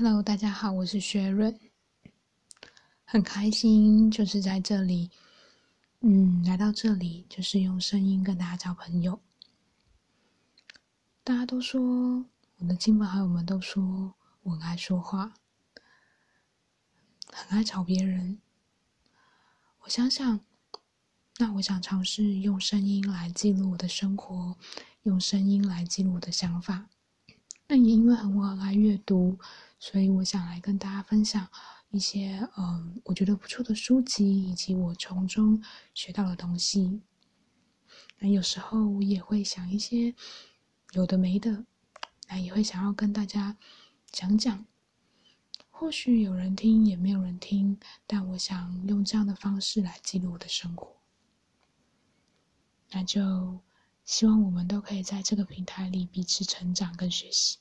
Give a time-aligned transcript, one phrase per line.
[0.00, 1.58] Hello，大家好，我是薛润，
[3.04, 5.10] 很开心，就是在这里，
[6.02, 9.18] 嗯，来到这里，就是用声音跟大家交朋友。
[11.24, 12.24] 大家都说，
[12.58, 14.14] 我的亲朋好友们都说
[14.44, 15.34] 我很爱说话，
[17.32, 18.38] 很爱吵别人。
[19.80, 20.38] 我想想，
[21.38, 24.56] 那我想尝试用声音来记录我的生活，
[25.02, 26.86] 用声音来记录我的想法。
[27.66, 29.36] 那也因为很我很爱阅读。
[29.78, 31.48] 所以我想来跟大家分享
[31.90, 35.62] 一些嗯，我觉得不错的书籍，以及我从中
[35.94, 37.00] 学到的东西。
[38.18, 40.14] 那有时候我也会想一些
[40.92, 41.64] 有的没的，
[42.28, 43.56] 那也会想要跟大家
[44.10, 44.66] 讲讲。
[45.70, 50.96] 或许有人听，也没有人听，但我想用这样的方式来记录我的生活。
[52.90, 53.60] 那就
[54.04, 57.58] 希望我们都可以在这个平台里彼此成长跟学习。